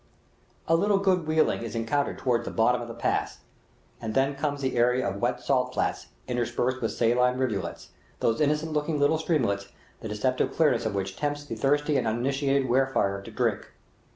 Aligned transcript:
A 0.67 0.75
little 0.75 0.97
good 0.97 1.27
wheeling 1.27 1.61
is 1.61 1.75
encountered 1.75 2.17
toward 2.17 2.43
the 2.43 2.49
bottom 2.49 2.81
of 2.81 2.87
the 2.87 2.93
pass, 2.95 3.41
and 4.01 4.15
then 4.15 4.33
comes 4.33 4.63
an 4.63 4.75
area 4.75 5.07
of 5.07 5.21
wet 5.21 5.39
salt 5.39 5.75
flats, 5.75 6.07
interspersed 6.27 6.81
with 6.81 6.91
saline 6.91 7.37
rivulets 7.37 7.89
those 8.19 8.41
innocent 8.41 8.73
looking 8.73 8.99
little 8.99 9.19
streamlets 9.19 9.67
the 9.99 10.09
deceptive 10.09 10.53
clearness 10.55 10.87
of 10.87 10.95
which 10.95 11.17
tempts 11.17 11.45
the 11.45 11.53
thirsty 11.53 11.97
and 11.97 12.07
uninitiated 12.07 12.67
wayfarer 12.67 13.21
to 13.21 13.29
drink. 13.29 13.73